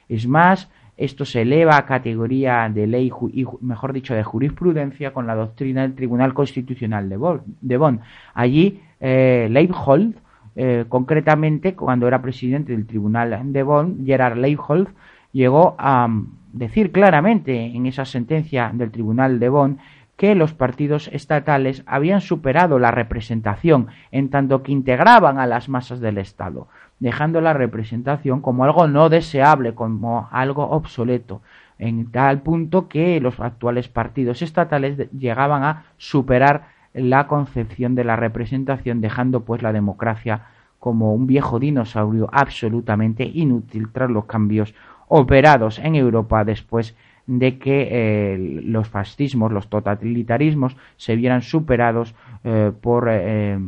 Es 0.09 0.27
más, 0.27 0.71
esto 0.97 1.27
se 1.27 1.42
eleva 1.42 1.77
a 1.77 1.85
categoría 1.85 2.71
de 2.73 2.87
ley, 2.87 3.12
y 3.35 3.45
mejor 3.61 3.92
dicho, 3.92 4.14
de 4.14 4.25
jurisprudencia 4.25 5.12
con 5.12 5.27
la 5.27 5.35
doctrina 5.35 5.83
del 5.83 5.95
Tribunal 5.95 6.33
Constitucional 6.33 7.07
de 7.11 7.77
Bonn. 7.77 8.01
Allí, 8.33 8.81
eh, 8.99 9.49
Leibhold, 9.51 10.16
eh, 10.56 10.84
concretamente, 10.88 11.74
cuando 11.74 12.06
era 12.06 12.22
presidente 12.22 12.72
del 12.72 12.86
Tribunal 12.86 13.52
de 13.52 13.62
Bonn, 13.62 14.04
Gerard 14.04 14.36
Leibhold, 14.36 14.88
llegó 15.32 15.74
a 15.78 16.08
mm, 16.08 16.38
decir 16.52 16.92
claramente 16.92 17.64
en 17.64 17.86
esa 17.86 18.04
sentencia 18.04 18.70
del 18.74 18.90
Tribunal 18.90 19.38
de 19.38 19.48
Bonn 19.48 19.78
que 20.16 20.34
los 20.34 20.52
partidos 20.52 21.08
estatales 21.12 21.82
habían 21.86 22.20
superado 22.20 22.78
la 22.78 22.90
representación 22.90 23.88
en 24.10 24.28
tanto 24.28 24.62
que 24.62 24.72
integraban 24.72 25.38
a 25.38 25.46
las 25.46 25.68
masas 25.68 26.00
del 26.00 26.18
Estado 26.18 26.68
dejando 27.02 27.40
la 27.40 27.52
representación 27.52 28.40
como 28.40 28.62
algo 28.62 28.86
no 28.86 29.08
deseable, 29.08 29.74
como 29.74 30.28
algo 30.30 30.70
obsoleto, 30.70 31.42
en 31.80 32.12
tal 32.12 32.42
punto 32.42 32.88
que 32.88 33.18
los 33.18 33.40
actuales 33.40 33.88
partidos 33.88 34.40
estatales 34.40 35.10
llegaban 35.10 35.64
a 35.64 35.86
superar 35.96 36.68
la 36.94 37.26
concepción 37.26 37.94
de 37.94 38.05
la 38.05 38.16
representación, 38.16 39.00
dejando 39.00 39.44
pues 39.44 39.62
la 39.62 39.72
democracia 39.72 40.46
como 40.78 41.14
un 41.14 41.26
viejo 41.26 41.59
dinosaurio 41.59 42.28
absolutamente 42.33 43.24
inútil 43.24 43.88
tras 43.92 44.11
los 44.11 44.24
cambios 44.24 44.74
operados 45.09 45.78
en 45.78 45.94
Europa 45.94 46.44
después 46.44 46.96
de 47.26 47.59
que 47.59 47.88
eh, 47.90 48.61
los 48.64 48.88
fascismos, 48.88 49.52
los 49.52 49.68
totalitarismos 49.68 50.76
se 50.96 51.14
vieran 51.14 51.42
superados 51.42 52.14
eh, 52.44 52.72
por, 52.81 53.09
eh, 53.11 53.59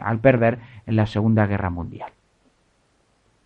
al 0.00 0.18
perder 0.18 0.58
en 0.86 0.96
la 0.96 1.06
Segunda 1.06 1.46
Guerra 1.46 1.70
Mundial. 1.70 2.10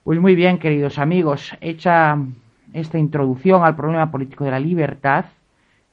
Pues 0.05 0.18
muy 0.20 0.35
bien, 0.35 0.59
queridos 0.59 0.98
amigos, 0.98 1.55
hecha 1.61 2.18
esta 2.72 2.98
introducción 2.98 3.62
al 3.62 3.77
problema 3.77 4.11
político 4.11 4.44
de 4.44 4.53
la 4.53 4.61
libertad, 4.61 5.27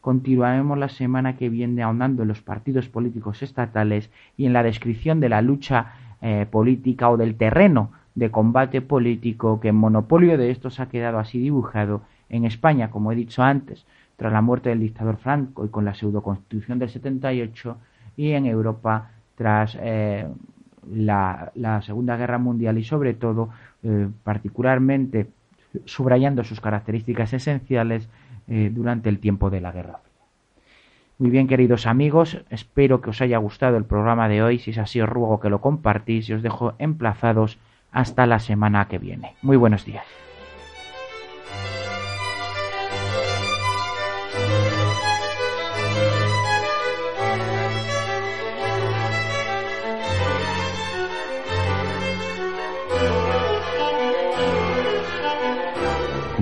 continuaremos 0.06 0.78
la 0.78 0.90
semana 0.90 1.36
que 1.36 1.50
viene 1.50 1.82
ahondando 1.82 2.22
en 2.22 2.28
los 2.28 2.40
partidos 2.40 2.88
políticos 2.88 3.42
estatales 3.42 4.12
y 4.38 4.46
en 4.46 4.54
la 4.54 4.62
descripción 4.62 5.20
de 5.20 5.30
la 5.30 5.42
lucha 5.42 5.94
eh, 6.22 6.46
política 6.48 7.10
o 7.10 7.18
del 7.18 7.34
terreno 7.34 7.90
de 8.14 8.30
combate 8.30 8.84
político 8.84 9.60
que 9.60 9.70
en 9.70 9.76
monopolio 9.78 10.38
de 10.38 10.52
estos 10.52 10.80
ha 10.80 10.90
quedado 10.90 11.18
así 11.18 11.40
dibujado 11.40 12.04
en 12.30 12.46
España, 12.46 12.92
como 12.92 13.12
he 13.12 13.16
dicho 13.16 13.42
antes, 13.42 13.88
tras 14.16 14.32
la 14.32 14.44
muerte 14.44 14.70
del 14.70 14.82
dictador 14.82 15.18
Franco 15.18 15.66
y 15.66 15.70
con 15.70 15.86
la 15.86 15.96
pseudoconstitución 15.96 16.78
del 16.78 16.90
78 16.90 17.76
y 18.16 18.34
en 18.34 18.46
Europa 18.46 19.10
tras 19.34 19.76
eh, 19.82 20.28
la, 20.94 21.82
Segunda 21.84 22.16
Guerra 22.16 22.38
Mundial 22.38 22.78
y 22.78 22.84
sobre 22.84 23.16
todo, 23.16 23.50
eh, 23.82 24.08
particularmente 24.24 25.32
subrayando 25.86 26.44
sus 26.44 26.62
características 26.62 27.34
esenciales 27.34 28.08
eh, 28.48 28.70
durante 28.72 29.10
el 29.10 29.20
tiempo 29.20 29.50
de 29.50 29.62
la 29.62 29.72
Guerra 29.72 30.00
Fría. 30.00 30.14
Muy 31.18 31.30
bien, 31.30 31.48
queridos 31.48 31.88
amigos, 31.88 32.44
espero 32.50 33.00
que 33.02 33.12
os 33.12 33.22
haya 33.22 33.38
gustado 33.38 33.78
el 33.78 33.86
programa 33.86 34.28
de 34.28 34.44
hoy. 34.44 34.60
Si 34.60 34.72
es 34.72 34.78
así, 34.78 35.00
os 35.00 35.08
ruego 35.08 35.40
que 35.40 35.50
lo 35.50 35.62
compartís 35.62 36.30
y 36.30 36.34
os 36.34 36.44
dejo 36.44 36.74
emplazados 36.78 37.58
hasta 37.92 38.26
la 38.26 38.40
semana 38.40 38.88
que 38.90 39.00
viene. 39.00 39.36
Muy 39.42 39.56
buenos 39.56 39.86
días. 39.86 40.06